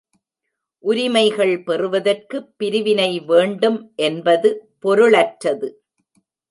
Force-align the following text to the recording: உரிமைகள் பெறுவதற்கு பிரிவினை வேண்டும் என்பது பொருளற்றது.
உரிமைகள் 0.83 1.63
பெறுவதற்கு 1.63 2.37
பிரிவினை 2.57 3.19
வேண்டும் 3.27 3.79
என்பது 3.95 4.49
பொருளற்றது. 4.79 5.69